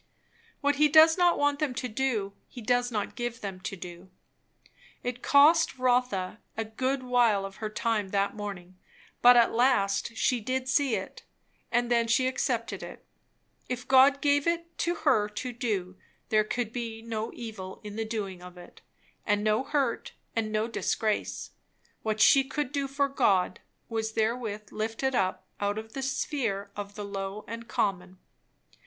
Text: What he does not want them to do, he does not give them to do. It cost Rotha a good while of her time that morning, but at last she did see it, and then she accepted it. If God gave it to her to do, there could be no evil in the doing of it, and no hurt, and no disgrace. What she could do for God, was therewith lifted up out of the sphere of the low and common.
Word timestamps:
What 0.61 0.77
he 0.77 0.87
does 0.89 1.15
not 1.15 1.37
want 1.37 1.59
them 1.59 1.75
to 1.75 1.87
do, 1.87 2.33
he 2.47 2.59
does 2.59 2.91
not 2.91 3.13
give 3.15 3.41
them 3.41 3.59
to 3.59 3.75
do. 3.75 4.09
It 5.03 5.21
cost 5.21 5.77
Rotha 5.77 6.39
a 6.57 6.65
good 6.65 7.03
while 7.03 7.45
of 7.45 7.57
her 7.57 7.69
time 7.69 8.09
that 8.09 8.35
morning, 8.35 8.79
but 9.21 9.37
at 9.37 9.51
last 9.53 10.15
she 10.17 10.39
did 10.39 10.67
see 10.67 10.95
it, 10.95 11.21
and 11.71 11.91
then 11.91 12.07
she 12.07 12.25
accepted 12.25 12.81
it. 12.81 13.05
If 13.69 13.87
God 13.87 14.21
gave 14.23 14.47
it 14.47 14.75
to 14.79 14.95
her 15.05 15.29
to 15.29 15.53
do, 15.53 15.97
there 16.29 16.45
could 16.45 16.73
be 16.73 17.03
no 17.03 17.31
evil 17.35 17.79
in 17.83 17.95
the 17.95 18.03
doing 18.03 18.41
of 18.41 18.57
it, 18.57 18.81
and 19.23 19.43
no 19.43 19.63
hurt, 19.63 20.13
and 20.35 20.51
no 20.51 20.67
disgrace. 20.67 21.51
What 22.01 22.19
she 22.19 22.43
could 22.43 22.71
do 22.71 22.87
for 22.87 23.07
God, 23.07 23.59
was 23.87 24.13
therewith 24.13 24.71
lifted 24.71 25.13
up 25.13 25.45
out 25.59 25.77
of 25.77 25.93
the 25.93 26.01
sphere 26.01 26.71
of 26.75 26.95
the 26.95 27.05
low 27.05 27.45
and 27.47 27.67
common. 27.67 28.17